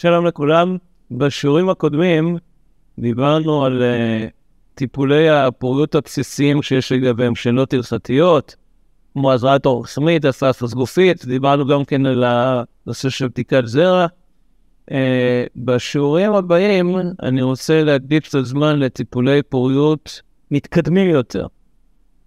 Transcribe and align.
שלום 0.00 0.26
לכולם. 0.26 0.76
בשיעורים 1.10 1.68
הקודמים 1.68 2.36
דיברנו 2.98 3.64
על 3.64 3.82
uh, 3.82 4.30
טיפולי 4.74 5.30
הפוריות 5.30 5.94
הבסיסיים 5.94 6.62
שיש 6.62 6.92
לגביהם 6.92 7.34
שאלות 7.34 7.72
הלכתיות, 7.72 8.56
כמו 9.12 9.30
עזרת 9.30 9.66
אורסמית, 9.66 10.24
אספס 10.24 10.74
גופית, 10.74 11.24
דיברנו 11.24 11.66
גם 11.66 11.84
כן 11.84 12.06
על 12.06 12.24
הנושא 12.24 13.08
של 13.08 13.28
בדיקת 13.28 13.62
זרע. 13.64 14.06
Uh, 14.90 14.92
בשיעורים 15.56 16.32
הבאים 16.32 16.96
אני 17.22 17.42
רוצה 17.42 17.84
להקדיש 17.84 18.28
את 18.28 18.34
הזמן 18.34 18.78
לטיפולי 18.78 19.42
פוריות 19.42 20.22
מתקדמים 20.50 21.10
יותר. 21.10 21.46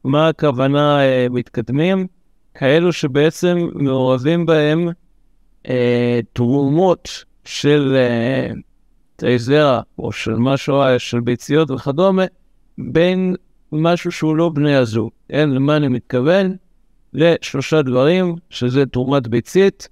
מה 0.04 0.27
הכוונה 0.27 0.99
uh, 0.99 1.34
מתקדמים? 1.34 2.08
כאלו 2.54 2.94
שבעצם 2.94 3.58
מעורבים 3.74 4.46
בהם 4.46 4.90
uh, 5.68 5.70
תרומות 6.34 7.24
של 7.46 7.96
תאי 9.16 9.40
זרע 9.40 9.82
או 10.00 10.12
של 10.12 10.36
משהו, 10.36 10.82
של 10.98 11.20
ביציות 11.20 11.72
וכדומה, 11.72 12.24
בין 12.78 13.36
משהו 13.72 14.12
שהוא 14.12 14.36
לא 14.36 14.50
בני 14.50 14.76
הזוג. 14.76 15.10
כן, 15.30 15.50
למה 15.50 15.78
אני 15.78 15.88
מתכוון? 15.88 16.56
לשלושה 17.14 17.82
דברים, 17.82 18.36
שזה 18.50 18.86
תרומת 18.86 19.28
ביצית, 19.28 19.90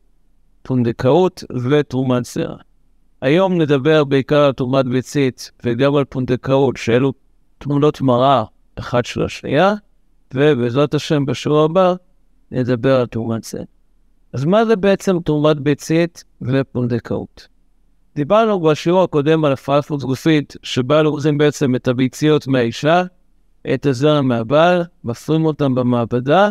פונדקאות 0.64 1.44
ותרומת 1.70 2.26
זרע. 2.26 2.58
היום 3.22 3.62
נדבר 3.62 4.04
בעיקר 4.04 4.40
על 4.40 4.54
תרומת 4.54 4.86
ביצית 4.86 5.52
וגם 5.66 5.96
על 5.96 6.06
פונדקאות, 6.06 6.78
שאלו 6.78 7.14
תמונות 7.58 8.02
מראה 8.02 8.44
אחת 8.76 9.06
של 9.06 9.24
השנייה, 9.24 9.74
ובעזרת 10.34 10.94
השם 10.94 11.26
בשיעור 11.26 11.64
הבא 11.64 11.94
נדבר 12.52 13.00
על 13.00 13.08
תרומת 13.08 13.44
זרע. 13.44 13.64
אז 14.34 14.46
מה 14.46 14.66
זה 14.66 14.76
בעצם 14.76 15.20
תרומת 15.20 15.60
ביצית 15.60 16.24
ופונדקאות? 16.42 17.48
דיברנו 18.16 18.60
בשיעור 18.60 19.04
הקודם 19.04 19.46
על 19.46 19.52
הפרעה 19.52 19.80
גופית, 20.02 20.56
שבה 20.64 21.02
לוקחים 21.02 21.38
בעצם 21.38 21.76
את 21.76 21.88
הביציות 21.88 22.48
מהאישה, 22.48 23.04
את 23.74 23.86
הזרע 23.86 24.22
מהבעל, 24.22 24.84
מפרים 25.04 25.46
אותם 25.46 25.76
במעבדה, 25.76 26.50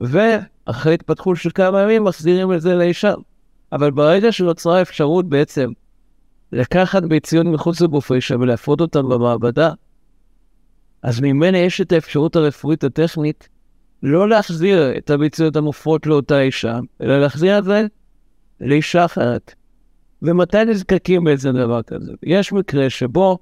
ואחרי 0.00 0.94
התפתחות 0.94 1.36
של 1.36 1.50
כמה 1.54 1.82
ימים 1.82 2.04
מחזירים 2.04 2.52
את 2.52 2.60
זה 2.60 2.74
לאישה. 2.74 3.14
אבל 3.72 3.90
ברגע 3.90 4.32
שנוצרה 4.32 4.82
אפשרות 4.82 5.28
בעצם 5.28 5.70
לקחת 6.52 7.02
ביציות 7.02 7.46
מחוץ 7.46 7.80
לגוף 7.80 8.10
האישה 8.10 8.36
ולהפרות 8.40 8.80
אותן 8.80 9.08
במעבדה, 9.08 9.70
אז 11.02 11.20
ממנה 11.20 11.58
יש 11.58 11.80
את 11.80 11.92
האפשרות 11.92 12.36
הרפואית 12.36 12.84
הטכנית 12.84 13.48
לא 14.06 14.28
להחזיר 14.28 14.98
את 14.98 15.10
הביציות 15.10 15.56
המופרות 15.56 16.06
לאותה 16.06 16.40
אישה, 16.40 16.78
אלא 17.00 17.20
להחזיר 17.20 17.58
את 17.58 17.64
זה 17.64 17.86
לאישה 18.60 19.04
אחרת. 19.04 19.54
ומתי 20.22 20.64
נזקקים 20.64 21.24
באיזה 21.24 21.52
דבר 21.52 21.82
כזה? 21.82 22.12
יש 22.22 22.52
מקרה 22.52 22.90
שבו 22.90 23.38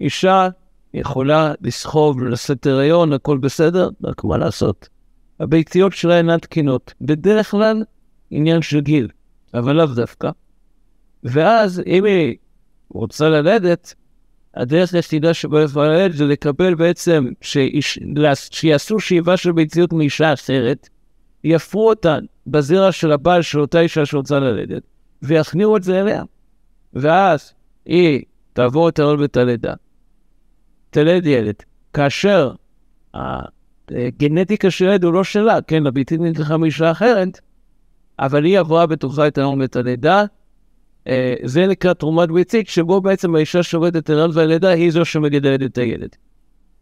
אישה 0.00 0.48
יכולה 0.94 1.52
לסחוב, 1.60 2.22
לשאת 2.22 2.66
הריון, 2.66 3.12
הכל 3.12 3.38
בסדר, 3.38 3.88
רק 4.04 4.24
מה 4.24 4.38
לעשות? 4.38 4.88
הביציות 5.40 5.92
שלה 5.92 6.18
אינן 6.18 6.38
תקינות. 6.38 6.94
בדרך 7.00 7.50
כלל 7.50 7.84
עניין 8.30 8.62
של 8.62 8.80
גיל, 8.80 9.08
אבל 9.54 9.76
לאו 9.76 9.86
דווקא. 9.86 10.30
ואז 11.24 11.82
אם 11.86 12.04
היא 12.04 12.36
רוצה 12.88 13.28
ללדת, 13.28 13.94
הדרך 14.54 14.94
היחידה 14.94 15.34
ללדת 15.76 16.14
זה 16.14 16.24
לקבל 16.24 16.74
בעצם, 16.74 17.26
שיש, 17.40 17.98
שיעשו 18.50 19.00
שאיבה 19.00 19.36
של 19.36 19.52
ביציות 19.52 19.92
מאישה 19.92 20.32
אחרת, 20.32 20.88
יפרו 21.44 21.88
אותן 21.88 22.24
בזרע 22.46 22.92
של 22.92 23.12
הבעל 23.12 23.42
של 23.42 23.60
אותה 23.60 23.80
אישה 23.80 24.06
שרוצה 24.06 24.38
ללדת, 24.38 24.82
ויכניעו 25.22 25.76
את 25.76 25.82
זה 25.82 26.00
אליה. 26.00 26.22
ואז 26.94 27.52
היא 27.86 28.22
תעבור 28.52 28.88
את 28.88 28.98
הרעיון 28.98 29.20
ואת 29.20 29.36
הלידה, 29.36 29.74
תלד 30.90 31.26
ילד. 31.26 31.54
כאשר 31.92 32.52
הגנטיקה 33.88 34.70
של 34.70 34.88
הילד 34.88 35.04
הוא 35.04 35.12
לא 35.12 35.24
שלה, 35.24 35.62
כן, 35.66 35.86
הביתית 35.86 36.20
נלקחה 36.20 36.56
מאישה 36.56 36.90
אחרת, 36.90 37.40
אבל 38.18 38.44
היא 38.44 38.58
עברה 38.58 38.86
בתוכה 38.86 39.26
את 39.28 39.38
הרעיון 39.38 39.60
ואת 39.60 39.76
הלידה. 39.76 40.24
אה, 41.06 41.34
זה 41.44 41.66
נקרא 41.66 41.92
תרומת 41.92 42.28
ביצית, 42.28 42.68
שבו 42.68 43.00
בעצם 43.00 43.34
האישה 43.34 43.62
שעובדת 43.62 43.96
את 43.96 44.10
הרעיון 44.10 44.30
והלידה 44.34 44.68
היא 44.68 44.90
זו 44.90 45.04
שמגדלת 45.04 45.62
את 45.62 45.78
הילד. 45.78 46.16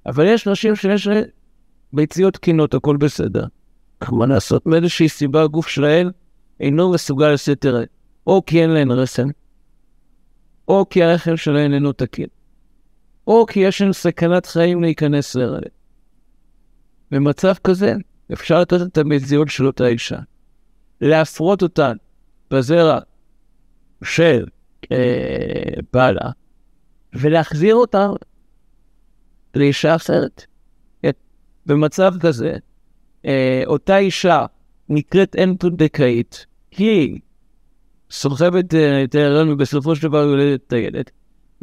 אבל 0.07 0.27
יש 0.27 0.49
נשים 0.49 0.77
שיש 0.77 1.09
ביציות 1.93 2.35
תקינות, 2.35 2.75
הכל 2.75 2.97
בסדר. 2.97 3.45
מה 4.13 4.27
לעשות? 4.27 4.67
מאיזושהי 4.67 5.09
סיבה 5.09 5.43
הגוף 5.43 5.69
שלהן 5.69 6.11
אינו 6.61 6.91
מסוגל 6.91 7.29
לשאת 7.29 7.65
הריון. 7.65 7.87
או 8.27 8.43
כי 8.47 8.63
אין 8.63 8.71
להן 8.71 8.91
רסן, 8.91 9.29
או 10.69 10.87
כי 10.91 11.03
הרחם 11.03 11.37
שלהן 11.37 11.75
אינו 11.75 11.93
תקין, 11.93 12.27
או 13.27 13.47
כי 13.47 13.61
יש 13.61 13.83
להן 13.83 13.93
סכנת 13.93 14.47
חיים 14.47 14.83
להיכנס 14.83 15.35
להיריון. 15.35 15.61
במצב 17.11 17.55
כזה, 17.65 17.95
אפשר 18.33 18.61
לתת 18.61 18.83
את 18.83 18.99
המזיון 18.99 19.49
של 19.49 19.67
אותה 19.67 19.87
אישה, 19.87 20.19
להפרות 21.01 21.63
אותן 21.63 21.97
בזרע 22.51 22.99
של 24.05 24.45
אה, 24.93 25.73
בעלה, 25.93 26.31
ולהחזיר 27.15 27.75
אותה 27.75 28.09
לאישה 29.55 29.95
אחרת. 29.95 30.47
במצב 31.67 32.15
כזה, 32.21 32.57
אה, 33.25 33.63
אותה 33.67 33.99
אישה 33.99 34.47
נקראת 34.89 35.35
אין 35.35 35.57
פונדקאית, 35.57 36.47
היא 36.71 37.21
סוחבת 38.11 38.75
אה, 38.75 39.05
את 39.05 39.15
ההיריון 39.15 39.49
ובסופו 39.49 39.97
של 39.97 40.09
דבר 40.09 40.19
יולדת 40.19 40.61
את 40.67 40.73
הילד, 40.73 41.05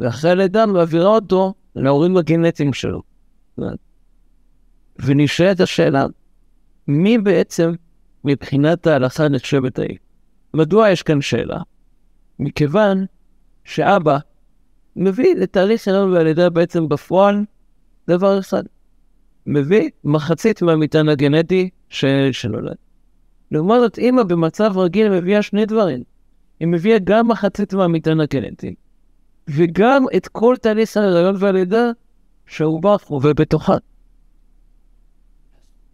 ואחרי 0.00 0.30
הלידה 0.30 0.66
מעבירה 0.66 1.08
אותו 1.08 1.54
להורים 1.76 2.16
הגנטיים 2.16 2.72
שלו. 2.72 3.02
ונשאלת 4.98 5.60
השאלה, 5.60 6.06
מי 6.88 7.18
בעצם 7.18 7.72
מבחינת 8.24 8.86
ההלכה 8.86 9.28
נחשבת 9.28 9.78
ההיא? 9.78 9.98
מדוע 10.54 10.90
יש 10.90 11.02
כאן 11.02 11.20
שאלה? 11.20 11.58
מכיוון 12.38 13.04
שאבא 13.64 14.18
מביא 14.96 15.34
לתהליך 15.34 15.88
הריון 15.88 16.12
והלידה 16.12 16.50
בעצם 16.50 16.88
בפועל 16.88 17.44
דבר 18.08 18.38
אחד, 18.38 18.62
מביא 19.46 19.90
מחצית 20.04 20.62
מהמטען 20.62 21.08
הגנטי 21.08 21.70
שנולד. 22.32 22.76
לעומת 23.50 23.80
זאת, 23.80 23.98
אמא 23.98 24.22
במצב 24.22 24.78
רגיל 24.78 25.08
מביאה 25.08 25.42
שני 25.42 25.66
דברים. 25.66 26.02
היא 26.60 26.68
מביאה 26.68 26.98
גם 27.04 27.28
מחצית 27.28 27.74
מהמטען 27.74 28.20
הגנטי, 28.20 28.74
וגם 29.48 30.04
את 30.16 30.28
כל 30.28 30.54
תהליך 30.60 30.96
ההיריון 30.96 31.36
והלידה 31.38 31.90
שהעובר 32.46 32.98
חווה 32.98 33.34
בתוכה. 33.34 33.76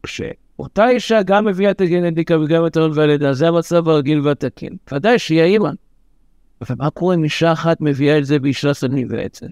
כשאותה 0.02 0.88
אישה 0.88 1.22
גם 1.22 1.44
מביאה 1.44 1.70
את 1.70 1.80
הגנטיקה 1.80 2.38
וגם 2.38 2.66
את 2.66 2.76
ההיריון 2.76 2.98
והלידה, 2.98 3.32
זה 3.32 3.48
המצב 3.48 3.88
הרגיל 3.88 4.20
והתקין. 4.20 4.76
ודאי 4.92 5.18
שהיא 5.18 5.40
האימא. 5.40 5.70
ומה 6.60 6.90
קורה 6.90 7.14
אם 7.14 7.24
אישה 7.24 7.52
אחת 7.52 7.80
מביאה 7.80 8.18
את 8.18 8.24
זה 8.24 8.38
באישה 8.38 8.74
סדנית 8.74 9.08
בעצם? 9.08 9.46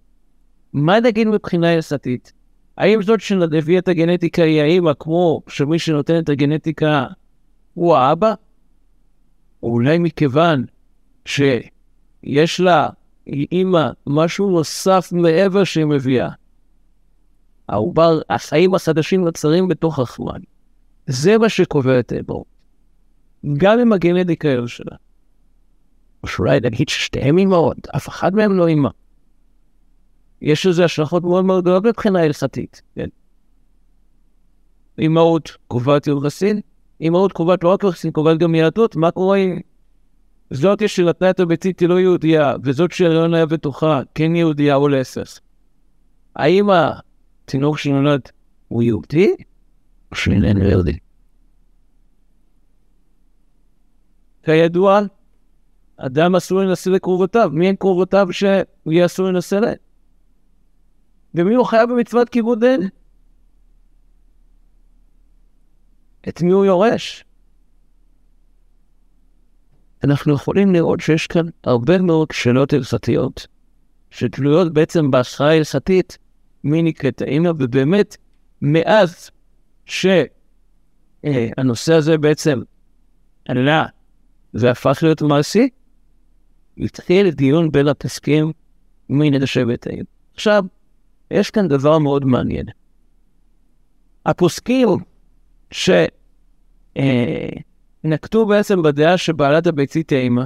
מה 0.73 1.01
נגיד 1.01 1.29
מבחינה 1.29 1.73
הלכתית? 1.73 2.33
האם 2.77 3.03
זאת 3.03 3.21
שנביא 3.21 3.79
את 3.79 3.89
הגנטיקה 3.89 4.43
היא 4.43 4.61
האימא, 4.61 4.93
כמו 4.99 5.43
שמי 5.49 5.79
שנותן 5.79 6.19
את 6.19 6.29
הגנטיקה 6.29 7.07
הוא 7.75 7.97
האבא? 7.97 8.35
או 9.63 9.69
אולי 9.69 9.99
מכיוון 9.99 10.65
שיש 11.25 12.61
לה, 12.61 12.89
אימא, 13.27 13.91
משהו 14.07 14.51
נוסף 14.51 15.09
מעבר 15.13 15.65
שהיא 15.65 15.85
מביאה. 15.85 16.29
העובר, 17.69 18.21
החיים 18.31 18.75
החדשים 18.75 19.25
נוצרים 19.25 19.69
בתוך 19.69 19.99
החמן. 19.99 20.41
זה 21.07 21.39
מה 21.39 21.49
שקובע 21.49 22.01
את 22.01 22.13
האמור. 22.13 22.45
גם 23.57 23.79
עם 23.79 23.93
הגנטיקה 23.93 24.49
שלה. 24.67 24.97
או 26.23 26.29
שאולי 26.29 26.61
נגיד 26.61 26.89
ששתיהם 26.89 27.39
אימהות, 27.39 27.89
אף 27.97 28.09
אחד 28.09 28.35
מהם 28.35 28.57
לא 28.57 28.67
אימא. 28.67 28.91
יש 30.41 30.67
לזה 30.67 30.85
השלכות 30.85 31.23
מאוד 31.23 31.45
מאוד 31.45 31.63
גדולות 31.63 31.85
מבחינה 31.87 32.23
הלכתית, 32.23 32.83
כן? 32.95 33.09
אימהות 34.99 35.57
קובעת 35.69 36.07
יוחסין, 36.07 36.61
אימהות 37.01 37.33
קובעת 37.33 37.65
לא 37.65 37.69
רק 37.69 37.83
יוחסין, 37.83 38.11
קובעת 38.11 38.39
גם 38.39 38.55
יהדות, 38.55 38.97
מה 38.97 39.11
קורה 39.11 39.37
עם 39.37 39.61
זאת 40.51 40.89
שנתנה 40.89 41.31
את 41.31 41.41
הביצית 41.41 41.81
היא 41.81 41.89
לא 41.89 42.01
יהודייה, 42.01 42.55
וזאת 42.63 42.93
שהריון 42.93 43.35
היה 43.35 43.47
בתוכה 43.47 44.01
כן 44.15 44.37
יהודייה 44.37 44.75
או 44.75 44.89
להפך. 44.89 45.39
האם 46.37 46.69
התינוק 46.71 47.79
שנולד 47.79 48.21
הוא 48.69 48.83
יהודי 48.83 49.35
או 50.11 50.17
שאיננו 50.17 50.65
יהודי? 50.65 50.99
כידוע, 54.43 55.01
אדם 55.97 56.37
אסור 56.37 56.61
לנסה 56.61 56.91
לקרובותיו. 56.91 57.51
מי 57.53 57.69
הם 57.69 57.77
קרובותיו 57.77 58.29
שהוא 58.31 58.93
יהיה 58.93 59.07
אסור 59.07 59.27
לנסה 59.27 59.61
להם? 59.61 59.77
ומי 61.35 61.55
הוא 61.55 61.67
חייב 61.67 61.91
במצוות 61.91 62.29
כיבוד 62.29 62.65
דין? 62.65 62.89
את 66.29 66.43
מי 66.43 66.51
הוא 66.51 66.65
יורש? 66.65 67.25
אנחנו 70.05 70.35
יכולים 70.35 70.73
לראות 70.73 71.01
שיש 71.01 71.27
כאן 71.27 71.47
הרבה 71.65 71.99
מאוד 71.99 72.29
שאלות 72.33 72.73
הלכתיות, 72.73 73.47
שתלויות 74.11 74.73
בעצם 74.73 75.11
בהכרעה 75.11 75.57
הלכתית 75.57 76.19
מי 76.65 76.83
נקראת 76.83 77.23
האמא, 77.23 77.49
ובאמת, 77.49 78.17
מאז 78.63 79.31
שהנושא 79.85 81.95
הזה 81.95 82.19
בעצם 82.19 82.61
עלה 83.49 83.87
והפך 84.55 84.99
להיות 85.03 85.23
מעשי, 85.23 85.69
התחיל 86.79 87.31
דיון 87.31 87.73
בין 87.73 87.89
הפסקים 87.89 88.53
מי 89.09 89.31
נדשב 89.31 89.69
את 89.69 89.87
האמא. 89.87 90.03
עכשיו, 90.35 90.65
יש 91.31 91.51
כאן 91.51 91.69
דבר 91.69 91.99
מאוד 91.99 92.25
מעניין. 92.25 92.67
הפוסקים 94.27 94.89
שנקטו 95.71 96.01
אה, 98.41 98.47
בעצם 98.49 98.83
בדעה 98.83 99.19
שבעלת 99.19 99.67
הביצית 99.67 100.13
האמא, 100.13 100.45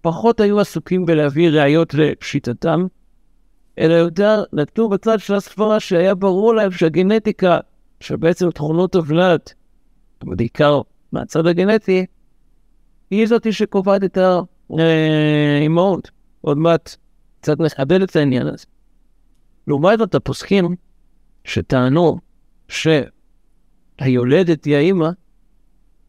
פחות 0.00 0.40
היו 0.40 0.60
עסוקים 0.60 1.06
בלהביא 1.06 1.50
ראיות 1.50 1.94
לפשיטתם, 1.94 2.86
אלא 3.78 3.94
יותר 3.94 4.42
נקטו 4.52 4.88
בצד 4.88 5.20
של 5.20 5.34
הסברה 5.34 5.80
שהיה 5.80 6.14
ברור 6.14 6.54
להם 6.54 6.70
שהגנטיקה, 6.70 7.58
שבעצם 8.00 8.50
תכונות 8.50 8.94
הוולד, 8.94 9.40
בעיקר 10.24 10.80
מהצד 11.12 11.46
הגנטי, 11.46 12.06
היא 13.10 13.26
זאתי 13.26 13.52
שקובעת 13.52 14.04
את 14.04 14.18
האימהות. 14.78 16.10
עוד 16.40 16.58
מעט 16.58 16.96
קצת 17.40 17.60
נחדד 17.60 18.02
את 18.02 18.16
העניין 18.16 18.46
הזה. 18.46 18.64
לעומת 19.66 19.98
זאת, 19.98 20.14
הפוסקים 20.14 20.76
שטענו 21.44 22.18
שהיולדת 22.68 24.64
היא 24.64 24.76
האימא, 24.76 25.08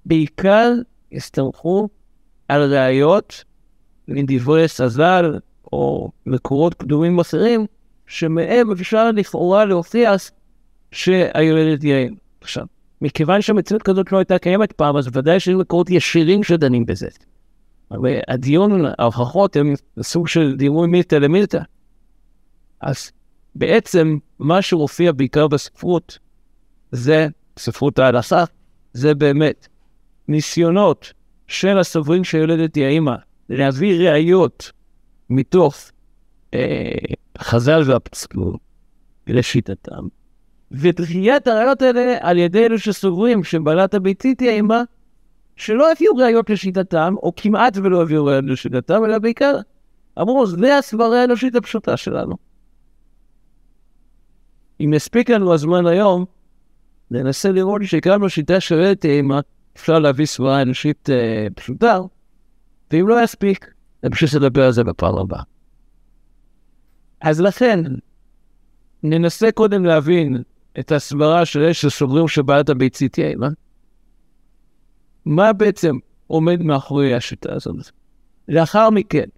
בעיקר 0.05 0.73
הסתמכו 1.13 1.89
על 2.47 2.73
ראיות 2.73 3.43
מדברי 4.07 4.67
סז"ל 4.67 5.39
או 5.73 6.11
מקורות 6.25 6.73
קדומים 6.73 7.19
אחרים, 7.19 7.65
שמהם 8.07 8.71
אפשר 8.71 9.11
לכאורה 9.11 9.65
להוכיח 9.65 10.31
שהיולדת 10.91 11.81
היא 11.81 11.93
האימא. 11.93 12.15
עכשיו, 12.41 12.65
מכיוון 13.01 13.41
שהמציאות 13.41 13.83
כזאת 13.83 14.11
לא 14.11 14.17
הייתה 14.17 14.37
קיימת 14.37 14.71
פעם, 14.71 14.97
אז 14.97 15.07
ודאי 15.13 15.39
שהיו 15.39 15.57
מקורות 15.57 15.89
ישירים 15.89 16.43
שדנים 16.43 16.85
בזה. 16.85 17.07
הדיון, 18.27 18.85
ההוכחות 18.97 19.55
הם 19.55 19.73
סוג 20.01 20.27
של 20.27 20.55
דימוי 20.57 20.87
מילתא 20.87 21.15
למילתא. 21.15 21.59
אז 22.81 23.11
בעצם 23.55 24.17
מה 24.39 24.61
שמופיע 24.61 25.11
בעיקר 25.11 25.47
בספרות, 25.47 26.19
זה, 26.91 27.27
ספרות 27.57 27.99
ההלכה, 27.99 28.43
זה 28.93 29.15
באמת 29.15 29.67
ניסיונות 30.27 31.13
של 31.47 31.77
הסוברים 31.77 32.23
שיולדת 32.23 32.75
היא 32.75 32.85
האימא 32.85 33.15
להביא 33.49 34.09
ראיות 34.09 34.71
מתוך 35.29 35.75
אה, 36.53 36.91
חז"ל 37.37 37.83
והפסקות 37.85 38.59
לשיטתם, 39.27 40.07
ודחיית 40.71 41.47
הראיות 41.47 41.81
האלה 41.81 42.17
על 42.19 42.37
ידי 42.37 42.65
אלו 42.65 42.79
שסוברים 42.79 43.43
שבעלת 43.43 43.93
הביתית 43.93 44.39
היא 44.39 44.49
האימא, 44.49 44.81
שלא 45.61 45.91
הביאו 45.91 46.15
ראיות 46.15 46.49
לשיטתם, 46.49 47.15
או 47.17 47.33
כמעט 47.35 47.77
ולא 47.77 48.01
הביאו 48.01 48.25
ראיות 48.25 48.45
לשיטתם, 48.47 49.05
אלא 49.05 49.19
בעיקר 49.19 49.55
אמרו, 50.21 50.47
זה 50.47 50.77
הסברה 50.77 51.21
האנושית 51.21 51.55
הפשוטה 51.55 51.97
שלנו. 51.97 52.35
אם 54.79 54.93
יספיק 54.93 55.29
לנו 55.29 55.53
הזמן 55.53 55.85
היום, 55.85 56.25
ננסה 57.11 57.51
לראות 57.51 57.81
שגם 57.85 58.21
בשיטה 58.21 58.59
שואלת 58.59 59.05
האימא 59.05 59.39
אפשר 59.75 59.99
להביא 59.99 60.25
סברה 60.25 60.61
אנושית 60.61 61.09
אה, 61.09 61.47
פשוטה, 61.55 61.99
ואם 62.91 63.07
לא 63.07 63.23
יספיק, 63.23 63.73
נמשיך 64.03 64.35
לדבר 64.35 64.65
על 64.65 64.71
זה 64.71 64.83
בפעם 64.83 65.17
הבאה. 65.17 65.43
אז 67.21 67.41
לכן, 67.41 67.79
ננסה 69.03 69.51
קודם 69.51 69.85
להבין 69.85 70.43
את 70.79 70.91
הסברה 70.91 71.45
של 71.45 71.59
אלה 71.59 71.73
שסוברים 71.73 72.27
שבעלת 72.27 72.69
הביצית 72.69 73.15
היא 73.15 73.25
האימא. 73.25 73.47
מה 75.25 75.53
בעצם 75.53 75.95
עומד 76.27 76.61
מאחורי 76.61 77.13
השיטה 77.13 77.53
הזאת? 77.53 77.91
לאחר 78.47 78.89
מכן, 78.89 79.29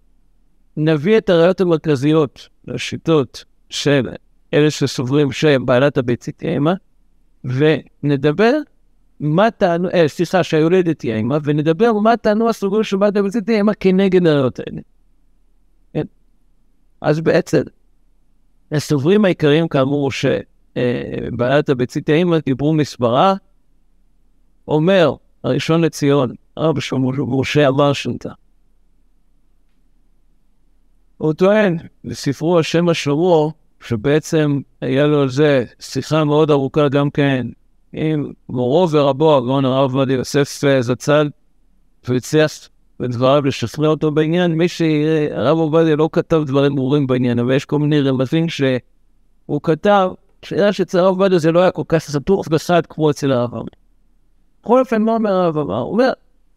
נביא 0.76 1.18
את 1.18 1.30
הראיות 1.30 1.60
המרכזיות 1.60 2.48
לשיטות 2.64 3.44
של 3.70 4.08
אלה 4.54 4.70
שסוברים 4.70 5.32
שבעלת 5.32 5.98
הביצית 5.98 6.40
היא 6.40 6.50
האימא, 6.50 6.72
ונדבר 7.44 8.52
מה 9.20 9.50
טענו, 9.50 9.88
אה, 9.88 10.08
סליחה, 10.08 10.42
שהיולדת 10.42 11.02
היא 11.02 11.12
האימא, 11.12 11.38
ונדבר 11.44 11.92
מה 11.92 12.16
טענו 12.16 12.48
הסוגרים 12.48 12.84
של 12.84 12.96
בעלת 12.96 13.16
הביצית 13.16 13.48
היא 13.48 13.54
האימא 13.54 13.72
כנגד 13.80 14.26
הראיות 14.26 14.58
האלה. 14.58 14.80
כן? 15.92 16.04
אז 17.00 17.20
בעצם, 17.20 17.62
הסוברים 18.72 19.24
העיקריים 19.24 19.68
כאמור 19.68 20.10
שבעלת 20.10 21.68
הביצית 21.68 22.06
היא 22.06 22.14
האימא 22.14 22.38
דיברו 22.46 22.74
מסברה, 22.74 23.34
אומר 24.68 25.14
הראשון 25.44 25.80
לציון, 25.80 26.30
הרב 26.56 26.76
משה 27.18 27.68
אמר 27.68 27.92
שונתה. 27.92 28.30
הוא 31.18 31.32
טוען 31.32 31.76
בספרו 32.04 32.56
על 32.56 32.62
שם 32.62 32.88
השבוע, 32.88 33.50
שבעצם 33.80 34.60
היה 34.80 35.06
לו 35.06 35.22
על 35.22 35.28
זה 35.28 35.64
שיחה 35.80 36.24
מאוד 36.24 36.50
ארוכה 36.50 36.88
גם 36.88 37.10
כן 37.10 37.46
עם 37.92 38.32
מורו 38.48 38.90
ורבו, 38.90 39.36
הגאון 39.36 39.64
הרב 39.64 39.94
עובדיה 39.94 40.16
יוסף 40.16 40.64
אה, 40.64 40.82
זצ"ל, 40.82 41.30
והצליח 42.08 42.52
בדבריו 43.00 43.44
לשכנע 43.44 43.88
אותו 43.88 44.10
בעניין. 44.10 44.54
מי 44.54 44.68
שיראה, 44.68 45.28
הרב 45.30 45.58
עובדיה 45.58 45.96
לא 45.96 46.08
כתב 46.12 46.42
דברים 46.46 46.74
ברורים 46.74 47.06
בעניין, 47.06 47.38
אבל 47.38 47.54
יש 47.54 47.64
כל 47.64 47.78
מיני 47.78 48.00
רמזים 48.00 48.48
שהוא 48.48 49.60
כתב, 49.62 50.10
שאלה 50.42 50.72
שאצל 50.72 50.98
הרב 50.98 51.08
עובדיה 51.08 51.38
זה 51.38 51.52
לא 51.52 51.60
היה 51.60 51.70
כל 51.70 51.82
כך 51.88 51.98
סתוך 51.98 52.46
וחד 52.50 52.86
כמו 52.86 53.10
אצל 53.10 53.32
הרב 53.32 53.54
עובדיה. 53.54 53.83
בכל 54.64 54.80
אופן, 54.80 55.02
מה 55.02 55.12
אומר 55.12 55.32
הרב 55.32 55.58
אמר? 55.58 55.78
הוא 55.78 55.92
אומר, 55.92 56.12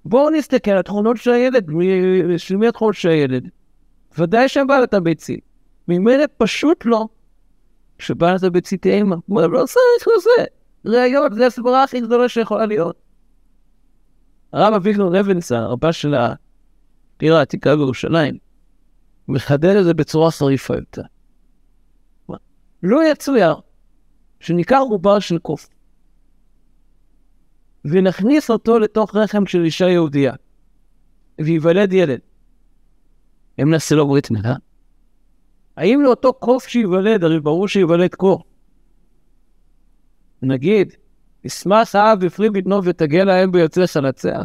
בואו 0.06 0.30
נסתכל 0.30 0.71
על 0.71 0.77
התכונות 0.77 1.18
של 1.18 1.31
הילד, 1.31 1.69
של 2.38 2.56
מי 2.56 2.68
התכונות 2.68 2.95
של 2.95 3.09
הילד? 3.09 3.50
ודאי 4.18 4.50
שבעלת 4.50 4.94
הביצית. 4.94 5.39
ממילא 5.88 6.24
פשוט 6.38 6.86
לא 6.86 7.07
שבעלת 8.00 8.44
הביצית 8.44 8.85
אימא. 8.85 9.16
הוא 9.16 9.21
אומר, 9.30 9.47
לא 9.47 9.66
צריך 9.66 10.07
לזה. 10.18 10.45
ראיות, 10.85 11.33
זה 11.33 11.45
הסברה 11.45 11.83
הכי 11.83 12.02
גדולה 12.02 12.30
שיכולה 12.30 12.66
להיות. 12.66 12.95
הרב 14.54 14.73
אביגדור 14.73 15.16
רבנסה, 15.16 15.57
הרבה 15.57 15.94
של 15.94 16.14
העיר 16.14 17.35
העתיקה 17.35 17.76
בירושלים, 17.76 18.37
מחדד 19.28 19.76
את 19.76 19.83
זה 19.83 19.94
בצורה 19.94 20.31
חריפה 20.31 20.76
יותר. 20.76 21.02
לא 22.83 23.11
יצויר 23.11 23.56
שניקח 24.40 24.80
עובר 24.90 25.19
של 25.19 25.37
קוף 25.37 25.69
ונכניס 27.90 28.50
אותו 28.50 28.80
לתוך 28.80 29.16
רחם 29.16 29.46
של 29.46 29.64
אישה 29.64 29.90
יהודייה 29.90 30.34
וייוולד 31.42 31.94
ילד. 31.94 32.20
אם 33.62 33.70
נעשה 33.70 33.96
לו 33.96 34.08
ברית 34.08 34.32
מילה? 34.32 34.56
האם 35.78 36.02
לאותו 36.02 36.34
קוף 36.34 36.68
שייוולד, 36.68 37.24
הרי 37.24 37.40
ברור 37.40 37.68
שייוולד 37.68 38.16
קוף, 38.16 38.42
נגיד, 40.42 40.94
ישמח 41.44 41.96
האב 41.96 42.26
בפרי 42.26 42.50
בטנו 42.50 42.84
ותגל 42.84 43.24
להם 43.24 43.52
ביוצא 43.52 43.88
חלציה. 43.88 44.42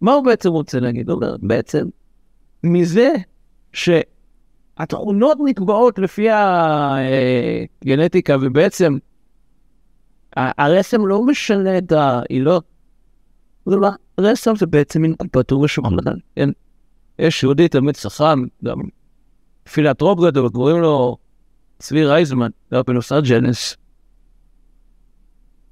מה 0.00 0.12
הוא 0.12 0.24
בעצם 0.24 0.48
רוצה 0.48 0.80
להגיד? 0.80 1.10
הוא 1.10 1.16
אומר, 1.16 1.36
בעצם, 1.42 1.86
מזה 2.64 3.12
שהתכונות 3.72 5.38
נקבעות 5.44 5.98
לפי 5.98 6.28
הגנטיקה, 7.82 8.36
ובעצם 8.40 8.98
הרסם 10.36 11.06
לא 11.06 11.22
משנה 11.26 11.78
את 11.78 11.92
העילות. 11.92 12.64
לא, 13.66 13.88
רסם 14.20 14.56
זה 14.56 14.66
בעצם 14.66 15.04
אינקופטור 15.04 15.60
ושמרלן, 15.60 16.16
כן? 16.36 16.48
יש 17.18 17.42
יהודי 17.42 17.68
תלמיד 17.68 17.96
חכם, 17.96 18.44
גם 18.64 18.78
פילנטרופ 19.72 20.20
גדול, 20.20 20.48
קוראים 20.48 20.80
לו 20.80 21.16
צבי 21.78 22.04
רייזמן, 22.04 22.50
זה 22.70 22.76
היה 22.76 22.82
בנוסע 22.82 23.22
ג'נס, 23.24 23.76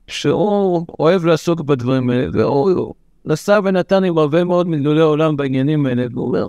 שהוא 0.07 0.87
אוהב 0.99 1.25
לעסוק 1.25 1.61
בדברים 1.61 2.11
האלה, 2.11 2.29
והוא 2.33 2.95
נסע 3.25 3.61
ונתן 3.65 4.05
עם 4.05 4.19
הרבה 4.19 4.45
מאוד 4.45 4.69
מגדולי 4.69 5.01
העולם 5.01 5.37
בעניינים 5.37 5.87
האלה, 5.87 6.07
והוא 6.13 6.27
אומר, 6.27 6.47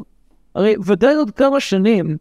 הרי 0.55 0.75
ודאי 0.85 1.15
עוד 1.15 1.31
כמה 1.31 1.59
שנים 1.59 2.17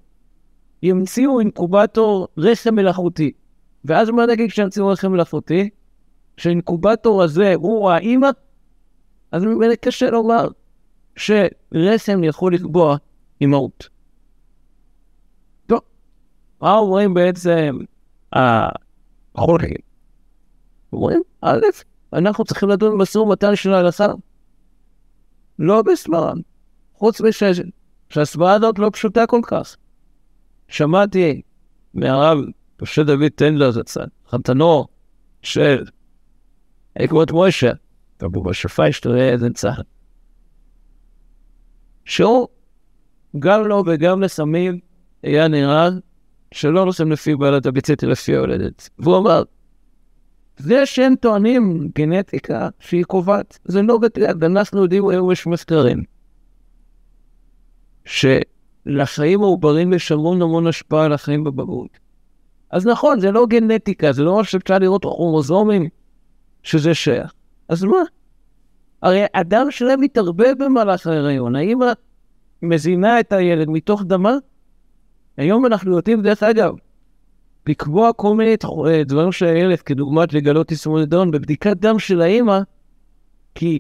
ימציאו 0.83 1.41
אינקובטור 1.41 2.29
רחם 2.39 2.75
מלאכותי. 2.75 3.33
ואז 3.85 4.11
מה 4.11 4.27
נגיד 4.27 4.51
כשימציאו 4.51 4.89
רחם 4.89 5.13
מלאכותי? 5.13 5.71
שהאינקובטור 6.43 7.23
הזה 7.23 7.55
הוא 7.55 7.91
האימא? 7.91 8.29
אז 9.33 9.43
באמת 9.45 9.79
קשה 9.81 10.11
לומר 10.11 10.49
שרסם 11.17 12.25
יכול 12.25 12.55
לקבוע 12.55 12.97
אימהות. 13.41 13.89
מה 16.61 16.75
אומרים 16.75 17.15
בעצם 17.15 17.79
החולקים? 18.33 19.77
אומרים, 20.93 21.23
א', 21.41 21.61
אנחנו 22.13 22.45
צריכים 22.45 22.69
לדון 22.69 22.99
במשא 22.99 23.19
ומתן 23.19 23.57
של 23.57 23.75
ההלכה. 23.75 24.07
לא 25.59 25.83
בסברה. 25.83 26.33
חוץ 26.95 27.21
מזה 27.21 27.63
שהסברה 28.09 28.53
הזאת 28.53 28.79
לא 28.79 28.91
פשוטה 28.93 29.27
כל 29.27 29.41
כך. 29.47 29.77
שמעתי 30.69 31.43
מהרב 31.95 32.39
משה 32.83 33.03
דוד 33.03 33.33
טנדלר 33.35 33.71
זצ"ל, 33.71 34.07
חתנו 34.29 34.87
של 35.43 35.85
עקבות 36.95 37.33
מוישה, 37.33 37.73
רבו 38.23 38.43
בשפה 38.43 38.89
ישתראה 38.89 39.29
איזה 39.29 39.51
צה"ל. 39.51 39.83
שהוא 42.05 42.49
גם 43.39 43.67
לו 43.67 43.83
וגם 43.87 44.23
לסמים 44.23 44.79
היה 45.23 45.49
נראה 45.49 45.89
שלא 46.55 46.85
נושאים 46.85 47.13
לפי 47.13 47.37
בעלת 47.37 47.67
הביצית, 47.67 48.05
אלא 48.05 48.13
לפי 48.13 48.37
ההולדת. 48.37 48.89
והוא 48.99 49.19
אמר, 49.19 49.43
זה 50.57 50.87
שהם 50.87 51.15
טוענים 51.15 51.89
גנטיקה 51.95 52.69
שהיא 52.81 53.05
קובעת, 53.05 53.59
זה 53.65 53.83
לא 53.83 53.99
בטוח, 53.99 54.31
אנחנו 54.43 54.83
יודעים 54.83 55.09
היום 55.09 55.33
יש 55.33 55.47
מחקרים. 55.47 56.03
שלחיים 58.05 59.43
העוברים 59.43 59.93
יש 59.93 60.13
המון 60.13 60.43
המון 60.43 60.67
השפעה 60.67 61.05
על 61.05 61.13
החיים 61.13 61.45
בבגרות. 61.45 61.99
אז 62.71 62.87
נכון, 62.87 63.21
זה 63.21 63.31
לא 63.31 63.47
גנטיקה, 63.47 64.13
זה 64.13 64.23
לא 64.23 64.37
מה 64.37 64.45
שאפשר 64.45 64.79
לראות 64.79 65.03
כרומוזומים 65.03 65.89
שזה 66.63 66.95
שייך. 66.95 67.33
אז 67.69 67.85
מה? 67.85 68.03
הרי 69.03 69.25
הדם 69.35 69.67
שלהם 69.71 70.01
מתערבב 70.01 70.55
במהלך 70.59 71.07
ההיריון. 71.07 71.57
האמא 71.57 71.93
מזינה 72.63 73.21
את 73.21 73.33
הילד 73.33 73.69
מתוך 73.69 74.03
דמה? 74.03 74.37
היום 75.37 75.67
אנחנו 75.67 75.97
יודעים, 75.97 76.23
דרך 76.23 76.43
אגב, 76.43 76.75
לקבוע 77.67 78.13
כל 78.13 78.35
מיני 78.35 78.57
אה, 78.87 79.05
דברים 79.05 79.33
של 79.33 79.47
הילד, 79.47 79.81
כדוגמת 79.81 80.33
לגלות 80.33 80.69
תסמונת 80.69 81.09
דאון, 81.09 81.31
בבדיקת 81.31 81.77
דם 81.77 81.99
של 81.99 82.21
האמא, 82.21 82.59
כי 83.55 83.79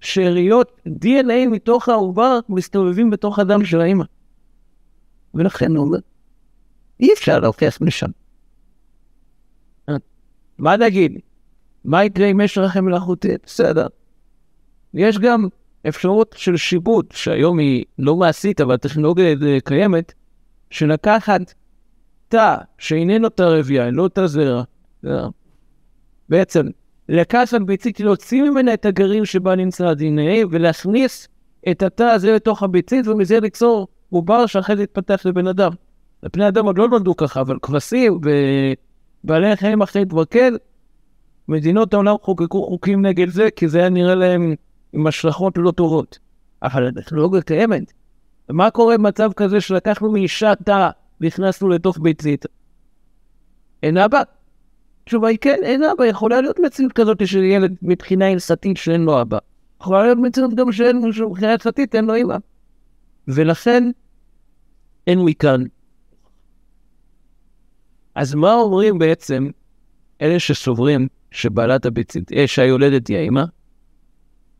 שאריות 0.00 0.80
DNA 0.88 1.48
מתוך 1.50 1.88
העובר 1.88 2.38
מסתובבים 2.48 3.10
בתוך 3.10 3.38
הדם 3.38 3.64
של 3.64 3.80
האמא. 3.80 4.04
ולכן 5.34 5.76
הוא 5.76 5.86
אומר, 5.86 5.98
אי 7.00 7.12
אפשר 7.12 7.40
להוכיח 7.40 7.78
משם. 7.80 8.10
מה 10.58 10.76
נגיד? 10.76 11.18
מה 11.86 12.04
יקרה 12.04 12.26
אם 12.26 12.40
יש 12.40 12.58
רחם 12.58 12.84
מלאכותית? 12.84 13.40
בסדר. 13.46 13.86
יש 14.94 15.18
גם 15.18 15.48
אפשרות 15.88 16.34
של 16.38 16.56
שיבוט, 16.56 17.12
שהיום 17.12 17.58
היא 17.58 17.84
לא 17.98 18.16
מעשית, 18.16 18.60
אבל 18.60 18.74
הטכנולוגיה 18.74 19.34
קיימת, 19.64 20.12
שלקחת 20.70 21.54
תא 22.28 22.56
שאיננו 22.78 23.28
תא 23.28 23.42
רבייה, 23.42 23.90
לא 23.90 24.08
תא 24.08 24.26
זרע, 24.26 24.62
בעצם 26.28 26.66
לקחת 27.08 27.60
ביצית, 27.60 28.00
להוציא 28.00 28.42
ממנה 28.42 28.74
את 28.74 28.86
הגרעין 28.86 29.24
שבה 29.24 29.56
נמצא 29.56 29.86
ה-DNA 29.86 30.46
ולהכניס 30.50 31.28
את 31.70 31.82
התא 31.82 32.02
הזה 32.02 32.32
לתוך 32.32 32.62
הביצית 32.62 33.06
ומזה 33.06 33.40
ליצור 33.40 33.88
עובר 34.10 34.46
שאחרי 34.46 34.76
זה 34.76 34.82
יתפתח 34.82 35.22
לבן 35.24 35.46
אדם. 35.46 35.70
בני 36.32 36.48
אדם 36.48 36.66
עוד 36.66 36.78
לא 36.78 36.88
נולדו 36.88 37.16
ככה, 37.16 37.40
אבל 37.40 37.56
כבשים 37.62 38.20
ובעלי 39.24 39.56
חיים 39.56 39.82
אחרי 39.82 40.04
כבר 40.08 40.24
כן, 40.24 40.54
מדינות 41.48 41.94
העולם 41.94 42.14
חוקקו 42.22 42.66
חוקים 42.66 43.06
נגד 43.06 43.28
זה, 43.28 43.48
כי 43.56 43.68
זה 43.68 43.78
היה 43.78 43.88
נראה 43.88 44.14
להם 44.14 44.54
עם 44.92 45.06
השלכות 45.06 45.54
לא 45.56 45.70
טובות. 45.70 46.18
אבל 46.62 46.88
הטכנולוגיה 46.88 47.42
קיימת. 47.42 47.92
ומה 48.48 48.70
קורה 48.70 48.98
במצב 48.98 49.32
כזה 49.36 49.60
שלקחנו 49.60 50.12
מאישה 50.12 50.54
תא 50.64 50.90
והכנסנו 51.20 51.68
לתוך 51.68 51.98
ביצית? 51.98 52.46
אין 53.82 53.96
אבא. 53.96 54.22
התשובה 55.02 55.28
היא 55.28 55.38
כן, 55.40 55.58
אין 55.62 55.82
אבא. 55.82 56.06
יכולה 56.06 56.40
להיות 56.40 56.58
מציאות 56.58 56.92
כזאת 56.92 57.26
של 57.26 57.42
ילד 57.42 57.74
מבחינה 57.82 58.26
הלסתית 58.26 58.76
שאין 58.76 59.00
לו 59.00 59.20
אבא. 59.20 59.38
יכולה 59.80 60.02
להיות 60.02 60.18
מציאות 60.18 60.54
גם 60.54 60.72
שאין 60.72 61.02
לו 61.02 61.28
מבחינה 61.28 61.52
הלסתית 61.52 61.94
אין 61.94 62.04
לו 62.04 62.16
אמא. 62.16 62.36
ולכן 63.28 63.90
אין 65.06 65.18
מכאן. 65.24 65.62
אז 68.14 68.34
מה 68.34 68.54
אומרים 68.54 68.98
בעצם 68.98 69.48
אלה 70.22 70.38
שסוברים 70.38 71.08
שבעלת 71.36 71.86
הביצית, 71.86 72.32
אה, 72.32 72.46
שהיולדת 72.46 73.06
היא 73.06 73.16
האמא? 73.16 73.44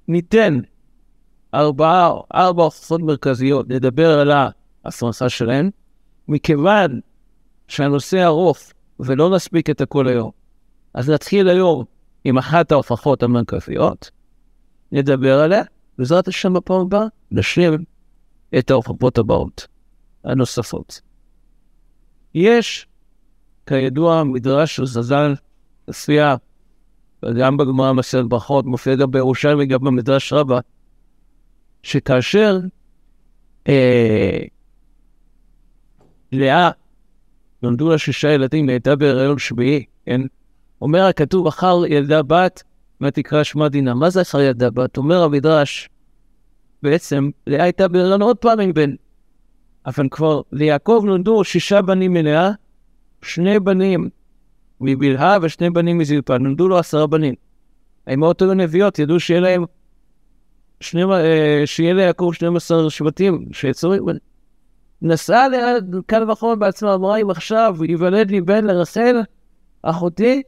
ניתן 0.09 0.61
ארבעה, 1.55 2.11
ארבע 2.35 2.63
הוכחות 2.63 3.01
מרכזיות, 3.01 3.69
נדבר 3.69 4.19
על 4.19 4.31
ההפרסה 4.85 5.29
שלהן, 5.29 5.71
מכיוון 6.29 7.01
שהנושא 7.69 8.25
ארוך 8.25 8.59
ולא 9.01 9.35
נספיק 9.35 9.71
את 9.71 9.81
הכל 9.81 10.09
היום, 10.09 10.31
אז 10.95 11.11
נתחיל 11.11 11.49
היום 11.49 11.85
עם 12.25 12.39
אחת 12.39 12.73
ההוכחות 12.73 13.23
המרכזיות, 13.23 14.11
נדבר 14.93 15.41
עליה, 15.41 15.63
בעזרת 15.99 16.29
השם 16.29 16.53
בפעם 16.53 16.81
הבאה 16.81 17.07
נשלים 17.31 17.85
את 18.59 18.71
ההוכחות 18.71 19.19
הבאות, 19.19 19.67
הנוספות. 20.25 21.01
יש, 22.35 22.87
כידוע, 23.67 24.25
מדרש 24.25 24.77
של 24.77 24.87
זזל, 24.87 25.35
מופיע 25.89 26.35
גם 27.33 27.57
בגמרא 27.57 27.93
מסרת 27.93 28.27
ברכות, 28.27 28.65
מופיע 28.65 28.95
גם 28.95 29.11
בירושלים 29.11 29.59
וגם 29.61 29.81
במדרש 29.81 30.33
רבה, 30.33 30.61
שכאשר 31.83 32.61
אה, 33.69 34.39
לאה 36.33 36.71
נולדו 37.63 37.91
לה 37.91 37.99
שישה 37.99 38.33
ילדים, 38.33 38.69
היא 38.69 38.75
הייתה 38.75 38.97
בהיריון 38.97 39.39
שביעי, 39.39 39.85
כן? 40.07 40.21
אומר 40.83 41.05
הכתוב, 41.05 41.47
אחר 41.47 41.87
ילדה 41.89 42.23
בת, 42.23 42.63
ותקרא 43.01 43.43
שמה 43.43 43.69
דינה. 43.69 43.95
מה 43.95 44.11
זה 44.11 44.23
אחר 44.23 44.41
ילדה 44.41 44.71
בת? 44.71 44.97
אומר 44.97 45.23
המדרש, 45.23 45.89
בעצם 46.83 47.31
לאה 47.47 47.63
הייתה 47.63 47.89
בהיריון 47.89 48.23
עוד 48.23 48.37
פעם 48.37 48.61
עם 48.61 48.73
בן. 48.73 48.95
אבל 49.87 50.09
כבר 50.11 50.41
ליעקב 50.53 51.03
נולדו 51.07 51.45
שישה 51.45 51.83
בנים 51.83 52.13
מלאה, 52.13 52.51
שני 53.23 53.61
בנים 53.61 54.09
מבלהה 54.81 55.39
ושני 55.43 55.71
בנים 55.71 55.99
מזלפה, 55.99 56.39
נולדו 56.39 56.69
לו 56.69 56.79
עשרה 56.79 57.07
בנים. 57.07 57.35
האמהות 58.07 58.43
היו 58.43 58.55
נביאות, 58.55 58.99
ידעו 58.99 59.21
שיהיה 59.21 59.41
להם 59.41 59.65
שני, 60.81 61.05
אה, 61.05 61.63
שיהיה 61.65 61.95
ליעקב 61.95 62.31
12 62.35 62.91
שבטים 62.91 63.49
שיצאו, 63.53 63.93
נסעה 65.03 65.47
לכאן 65.49 66.31
וחומר 66.31 66.55
בעצמה, 66.55 66.95
אמרה 66.95 67.17
אם 67.17 67.31
עכשיו 67.31 67.77
ייוולד 67.89 68.31
לי 68.31 68.41
בן 68.41 68.65
לרסל, 68.65 69.17
אחותי, 69.83 70.43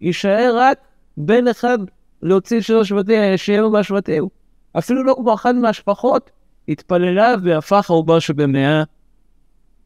יישאר 0.00 0.54
רק 0.56 0.78
בן 1.16 1.48
אחד 1.48 1.78
להוציא 2.22 2.60
שלוש 2.60 2.88
שבטים, 2.88 3.36
שיהיה 3.36 3.60
לו 3.60 3.70
מהשבטים. 3.70 4.24
אפילו 4.78 5.04
לא 5.04 5.14
כמו 5.18 5.34
אחת 5.34 5.54
מהשפחות, 5.54 6.30
התפללה 6.68 7.34
והפך 7.42 7.90
העובר 7.90 8.18
שבמאה 8.18 8.82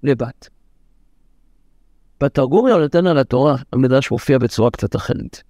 לבת. 0.02 0.48
בתרגום 2.20 2.68
יונתן 2.68 3.06
על 3.06 3.18
התורה, 3.18 3.56
המדרש 3.72 4.10
מופיע 4.10 4.38
בצורה 4.38 4.70
קצת 4.70 4.96
אחרת. 4.96 5.42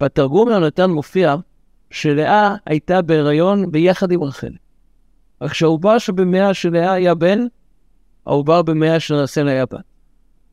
בתרגום 0.00 0.48
יונתן 0.48 0.90
מופיע 0.90 1.34
שלאה 1.90 2.54
הייתה 2.66 3.02
בהיריון 3.02 3.72
ביחד 3.72 4.12
עם 4.12 4.22
רחל. 4.22 4.52
רק 5.40 5.54
שהעובר 5.54 5.98
שבמאה 5.98 6.54
של 6.54 6.72
לאה 6.72 6.92
היה 6.92 7.14
בן, 7.14 7.38
העובר 8.26 8.62
במאה 8.62 9.00
של 9.00 9.14
רחל 9.14 9.48
היה 9.48 9.66
בת. 9.66 9.84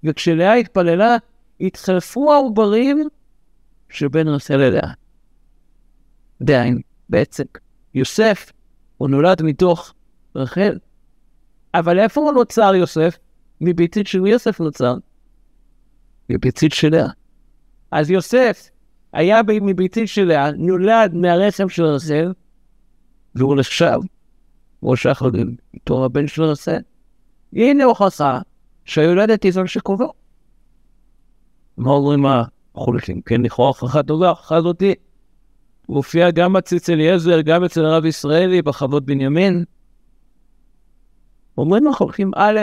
וכשלאה 0.03 0.53
התפללה, 0.53 1.15
התחלפו 1.61 2.33
העוברים 2.33 3.07
שבין 3.89 4.27
רחל 4.27 4.57
ללאה. 4.57 4.91
דהיינו, 6.41 6.79
בעצם, 7.09 7.43
יוסף, 7.93 8.51
הוא 8.97 9.09
נולד 9.09 9.41
מתוך 9.41 9.93
רחל. 10.35 10.77
אבל 11.73 11.99
איפה 11.99 12.21
הוא 12.21 12.31
נוצר 12.31 12.75
יוסף? 12.75 13.17
מביצית 13.61 14.07
של 14.07 14.27
יוסף 14.27 14.59
נוצר. 14.59 14.95
מביצית 16.29 16.73
של 16.73 16.89
לאה. 16.89 17.07
אז 17.91 18.09
יוסף 18.09 18.69
היה 19.13 19.41
מביצית 19.61 20.07
של 20.07 20.23
לאה, 20.23 20.51
נולד 20.51 21.13
מהרחם 21.13 21.69
של 21.69 21.83
רחל, 21.83 22.33
והוא 23.35 23.55
נחשב, 23.55 23.99
שאנחנו 24.95 25.25
יודעים, 25.25 25.55
בתור 25.73 26.05
הבן 26.05 26.27
של 26.27 26.43
רחל. 26.43 26.77
הנה 27.53 27.83
הוכחה 27.83 28.39
שהיולדת 28.85 29.43
היא 29.43 29.51
זו 29.51 29.67
שקובע. 29.67 30.07
מה 31.77 31.91
אומרים 31.91 32.25
החולקים? 32.75 33.21
כן, 33.21 33.41
לכאורה 33.41 33.67
הוכחה 33.67 34.03
טובה, 34.03 34.27
ההוכחה 34.27 34.55
הזאתי 34.55 34.95
מופיעה 35.89 36.31
גם 36.31 36.57
אצל 36.57 36.75
אליעזר, 36.89 37.41
גם 37.41 37.63
אצל 37.63 37.85
הרב 37.85 38.05
ישראלי, 38.05 38.61
בחוות 38.61 39.05
בנימין. 39.05 39.65
אומרים 41.57 41.87
החולקים, 41.87 42.31
א', 42.35 42.59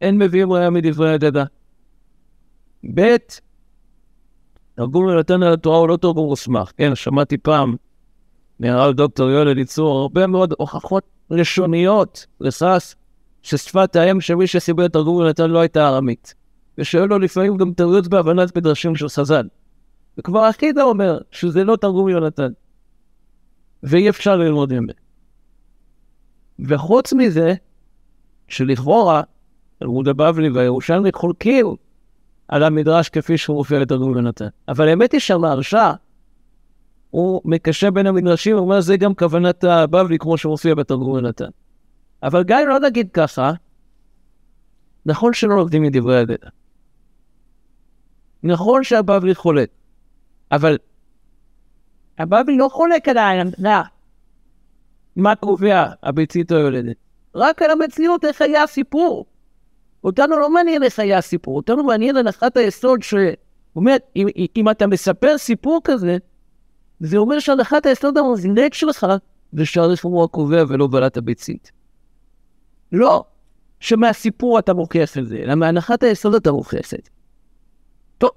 אין 0.00 0.18
מביאים 0.18 0.52
ראיה 0.52 0.70
מדברי 0.70 1.14
אגדה. 1.14 1.44
ב', 2.94 3.16
תרגום 4.74 5.08
לנתן 5.08 5.42
על 5.42 5.52
התורה 5.52 5.78
הוא 5.78 5.88
לא 5.88 5.96
תרגום 5.96 6.26
מוסמך. 6.26 6.72
כן, 6.76 6.94
שמעתי 6.94 7.38
פעם 7.38 7.76
מהרב 8.60 8.94
דוקטור 8.94 9.30
יואל 9.30 9.48
אליצור 9.48 9.98
הרבה 9.98 10.26
מאוד 10.26 10.54
הוכחות 10.58 11.04
לשוניות 11.30 12.26
לסס, 12.40 12.94
ששפת 13.42 13.96
האם 13.96 14.20
של 14.20 14.34
מי 14.34 14.46
שסיבל 14.46 14.86
את 14.86 14.92
תרגום 14.92 15.22
לנתן 15.22 15.50
לא 15.50 15.58
הייתה 15.58 15.88
ארמית. 15.88 16.34
ושואל 16.78 17.08
לו 17.08 17.18
לפעמים 17.18 17.56
גם 17.56 17.72
טעויות 17.72 18.08
בהבנת 18.08 18.56
מדרשים 18.56 18.96
של 18.96 19.08
סזן. 19.08 19.46
וכבר 20.18 20.50
אחידה 20.50 20.82
אומר 20.82 21.18
שזה 21.30 21.64
לא 21.64 21.76
תרגום 21.76 22.08
יונתן. 22.08 22.52
ואי 23.82 24.08
אפשר 24.08 24.36
ללמוד 24.36 24.72
ממנו. 24.72 24.92
וחוץ 26.58 27.12
מזה, 27.12 27.54
שלכאורה, 28.48 29.22
תלמוד 29.80 30.08
הבבלי 30.08 30.48
והירושלמי 30.48 31.12
חולקים 31.12 31.66
על 32.48 32.62
המדרש 32.62 33.08
כפי 33.08 33.38
שהוא 33.38 33.56
מופיע 33.56 33.78
לתרגום 33.78 34.16
יונתן. 34.16 34.48
אבל 34.68 34.88
האמת 34.88 35.12
היא 35.12 35.20
שהמהרש"א, 35.20 35.92
הוא 37.10 37.40
מקשר 37.44 37.90
בין 37.90 38.06
המדרשים, 38.06 38.56
הוא 38.56 38.64
אומר, 38.64 38.80
זה 38.80 38.96
גם 38.96 39.14
כוונת 39.14 39.64
הבבלי 39.64 40.18
כמו 40.18 40.36
שמופיע 40.36 40.74
בתרגום 40.74 41.16
יונתן. 41.16 41.48
אבל 42.22 42.44
גם 42.44 42.58
אם 42.62 42.68
לא 42.68 42.78
נגיד 42.80 43.08
ככה, 43.12 43.52
נכון 45.06 45.32
שלא 45.32 45.56
לומדים 45.56 45.82
מדברי 45.82 46.18
הגדה. 46.18 46.48
נכון 48.42 48.84
שהבבלי 48.84 49.34
חולק, 49.34 49.68
אבל 50.52 50.78
הבבלי 52.18 52.56
לא 52.56 52.68
חולק 52.72 53.08
על 53.08 53.18
העמדה 53.18 53.82
מה 55.16 55.34
קובע 55.34 55.86
הביצית 56.02 56.52
היולדת, 56.52 56.96
רק 57.34 57.62
על 57.62 57.70
המציאות 57.70 58.24
איך 58.24 58.42
היה 58.42 58.62
הסיפור. 58.62 59.26
אותנו 60.04 60.38
לא 60.38 60.50
מעניין 60.50 60.82
איך 60.82 60.98
היה 60.98 61.18
הסיפור, 61.18 61.56
אותנו 61.56 61.84
מעניין 61.84 62.16
הנחת 62.16 62.56
היסוד 62.56 63.02
שאומרת, 63.02 64.02
אם, 64.16 64.26
אם 64.56 64.70
אתה 64.70 64.86
מספר 64.86 65.38
סיפור 65.38 65.80
כזה, 65.84 66.16
זה 67.00 67.16
אומר 67.16 67.38
שהנחת 67.38 67.86
היסוד 67.86 68.18
המוזנק 68.18 68.74
שלך 68.74 69.06
זה 69.52 69.64
שהרפורמה 69.64 70.24
הקובע 70.24 70.64
ולא 70.68 70.86
בעלת 70.86 71.16
הביצית. 71.16 71.72
לא 72.92 73.24
שמהסיפור 73.80 74.58
אתה 74.58 74.74
מוכיח 74.74 75.18
את 75.18 75.26
זה, 75.28 75.36
אלא 75.36 75.54
מהנחת 75.54 76.02
היסוד 76.02 76.34
אתה 76.34 76.52
מוכיח 76.52 76.94
את 76.94 77.04
זה. 77.04 77.10
טוב, 78.18 78.30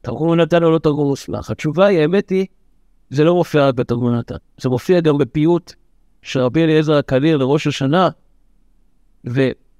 תרגום 0.00 0.34
נתן 0.34 0.64
או 0.64 0.70
לא 0.70 0.78
תרגום 0.78 1.08
מוסמך? 1.08 1.50
התשובה 1.50 1.86
היא, 1.86 2.00
האמת 2.00 2.30
היא, 2.30 2.46
זה 3.10 3.24
לא 3.24 3.34
מופיע 3.34 3.68
רק 3.68 3.74
בתרגום 3.74 4.14
נתן, 4.14 4.36
זה 4.60 4.68
מופיע 4.68 5.00
גם 5.00 5.18
בפיוט 5.18 5.72
של 6.22 6.40
רבי 6.40 6.64
אליעזר 6.64 6.94
הקליר 6.94 7.36
לראש 7.36 7.66
השנה, 7.66 8.08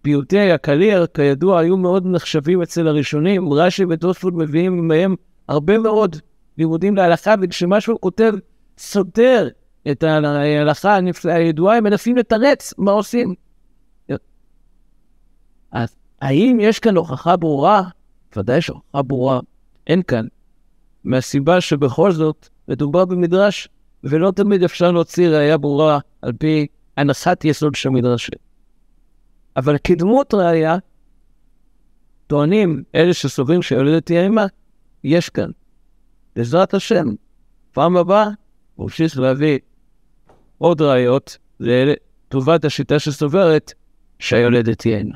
ופיוטי 0.01 0.51
הקליר, 0.53 1.07
כידוע, 1.15 1.61
היו 1.61 1.77
מאוד 1.77 2.07
נחשבים 2.07 2.63
אצל 2.63 2.89
הראשונים, 2.89 3.53
רש"י 3.53 3.85
ותוספות 3.89 4.35
מביאים 4.35 4.89
מהם 4.89 5.15
הרבה 5.49 5.79
מאוד 5.79 6.17
לימודים 6.59 6.97
להלכה, 6.97 7.35
וכשמשהו 7.43 8.01
כותב 8.01 8.33
סותר 8.79 9.49
את 9.91 10.03
ההלכה 10.03 10.99
הידועה, 11.25 11.77
הם 11.77 11.85
מנסים 11.85 12.17
לתרץ 12.17 12.75
מה 12.79 12.91
עושים. 12.93 13.35
אז 15.73 15.97
האם 16.21 16.59
יש 16.61 16.79
כאן 16.79 16.97
הוכחה 16.97 17.37
ברורה? 17.37 17.83
ודאי 18.37 18.61
שהוכחה 18.61 19.03
ברורה 19.03 19.41
אין 19.87 20.03
כאן, 20.03 20.27
מהסיבה 21.05 21.61
שבכל 21.61 22.13
זאת 22.13 22.49
מדובר 22.69 23.05
במדרש, 23.05 23.69
ולא 24.05 24.31
תמיד 24.31 24.63
אפשר 24.63 24.91
להוציא 24.91 25.29
ראייה 25.29 25.59
ברורה 25.59 25.99
על 26.23 26.33
פי 26.33 26.67
הנחת 26.97 27.45
יסוד 27.45 27.75
של 27.75 27.89
המדרשים. 27.89 28.48
אבל 29.59 29.77
כדמות 29.85 30.35
ראייה, 30.35 30.77
טוענים 32.27 32.83
אלה 32.95 33.15
שסוברים 33.15 33.63
שיולדת 33.63 34.07
תהיה 34.07 34.23
אימה, 34.23 34.47
יש 35.05 35.29
כאן. 35.31 35.51
בעזרת 36.37 36.75
השם, 36.75 37.07
פעם 37.73 37.97
הבאה 37.97 38.29
נמשיך 38.79 39.19
להביא 39.19 39.59
עוד 40.59 40.81
ראיות 40.83 41.39
לטובת 41.61 42.65
השיטה 42.65 42.99
שסוברת 42.99 43.73
שהיולדת 44.19 44.79
תהיה 44.79 44.99
אימה. 44.99 45.15